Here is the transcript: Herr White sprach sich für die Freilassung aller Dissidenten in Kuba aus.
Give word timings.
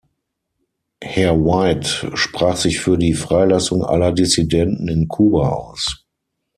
Herr 1.03 1.35
White 1.45 2.09
sprach 2.17 2.57
sich 2.57 2.79
für 2.81 2.97
die 2.97 3.13
Freilassung 3.13 3.85
aller 3.85 4.11
Dissidenten 4.11 4.87
in 4.87 5.07
Kuba 5.07 5.49
aus. 5.49 6.07